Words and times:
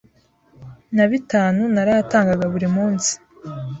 na 0.95 1.05
bitanu 1.11 1.61
narayatangaga 1.75 2.45
buri 2.53 2.67
munsi, 2.75 3.11